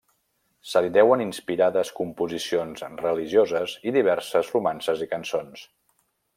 [0.69, 5.71] Se li deuen inspirades composicions religioses i diverses romances i cançons.